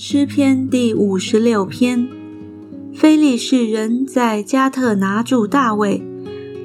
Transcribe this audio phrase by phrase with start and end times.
[0.00, 2.08] 诗篇第五十六篇，
[2.94, 6.00] 非利士人在加特拿住大卫。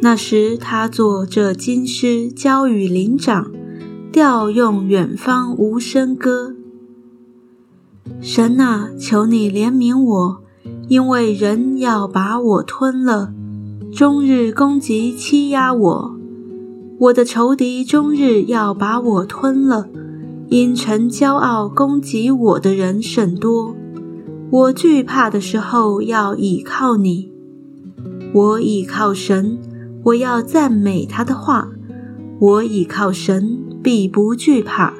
[0.04, 3.51] 那时他作这金诗，交与灵长，
[4.12, 6.56] 调用远方无声歌。
[8.22, 10.44] 神啊，求你怜悯我，
[10.88, 13.34] 因为人要把我吞了，
[13.92, 16.20] 终日攻击欺压我，
[17.00, 19.90] 我的仇敌终日要把我吞了。
[20.53, 23.75] 因臣骄傲攻击我的人甚多，
[24.52, 27.31] 我惧怕的时候要倚靠你。
[28.35, 29.57] 我倚靠神，
[30.03, 31.70] 我要赞美他的话。
[32.39, 34.93] 我倚靠神，必不惧怕。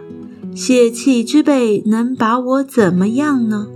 [0.56, 3.68] 血气之辈能把我怎么样呢？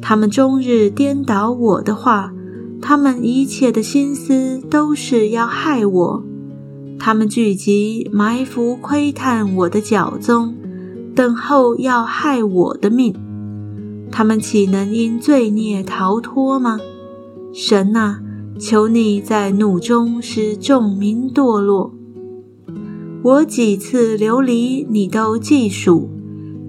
[0.00, 2.32] 他们终日颠倒我的话，
[2.80, 6.24] 他们一切的心思都是要害我。
[6.98, 10.54] 他们聚集埋伏窥探我的脚踪。
[11.18, 13.12] 等候要害我的命，
[14.08, 16.78] 他们岂能因罪孽逃脱吗？
[17.52, 18.20] 神啊，
[18.56, 21.92] 求你在怒中使众民堕落。
[23.24, 26.08] 我几次流离，你都记数。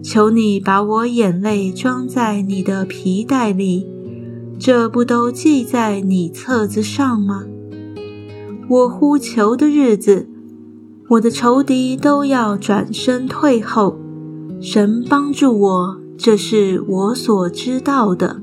[0.01, 3.85] 求你把我眼泪装在你的皮带里，
[4.57, 7.43] 这不都记在你册子上吗？
[8.67, 10.27] 我呼求的日子，
[11.09, 13.99] 我的仇敌都要转身退后。
[14.61, 18.41] 神帮助我，这是我所知道的。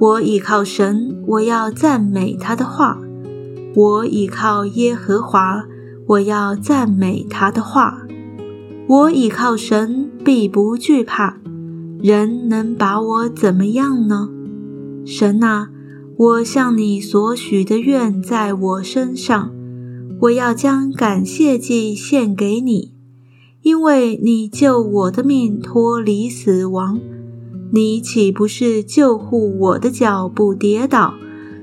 [0.00, 3.00] 我倚靠神，我要赞美他的话。
[3.74, 5.64] 我倚靠耶和华，
[6.06, 8.06] 我要赞美他的话。
[8.86, 11.38] 我倚靠神，必不惧怕。
[12.00, 14.28] 人能把我怎么样呢？
[15.04, 15.70] 神啊，
[16.16, 19.50] 我向你所许的愿在我身上，
[20.20, 22.97] 我要将感谢祭献给你。
[23.68, 26.98] 因为你救我的命脱离死亡，
[27.70, 31.12] 你岂不是救护我的脚不跌倒，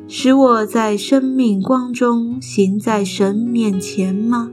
[0.08, 4.52] 使我在生命光中行在神面前吗？